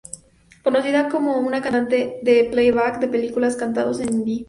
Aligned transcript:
Conocida 0.63 1.09
como 1.09 1.37
una 1.37 1.61
cantante 1.61 2.21
de 2.23 2.45
playback 2.45 2.97
de 2.99 3.07
películas 3.07 3.55
cantados 3.55 3.99
en 3.99 4.09
hindi. 4.11 4.39